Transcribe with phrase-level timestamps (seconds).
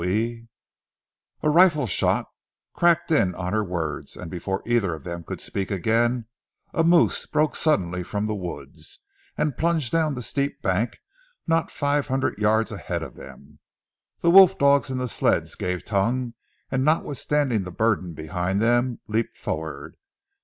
[0.03, 0.47] We"
[1.43, 2.25] A rifle shot
[2.73, 6.25] cracked in on her words, and before either of them could speak again,
[6.73, 8.97] a moose broke suddenly from the woods,
[9.37, 10.97] and plunged down the steep bank
[11.45, 13.59] not five hundred yards ahead of them.
[14.21, 16.33] The wolf dogs in the sleds gave tongue,
[16.71, 19.97] and notwithstanding the burden behind them, leaped forward.